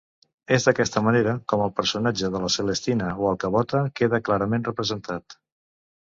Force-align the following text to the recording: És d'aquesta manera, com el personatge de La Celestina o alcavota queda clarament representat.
És 0.55 0.63
d'aquesta 0.69 1.03
manera, 1.07 1.35
com 1.53 1.63
el 1.65 1.73
personatge 1.79 2.31
de 2.37 2.41
La 2.47 2.49
Celestina 2.55 3.11
o 3.25 3.29
alcavota 3.33 3.83
queda 4.01 4.23
clarament 4.31 4.67
representat. 4.73 5.39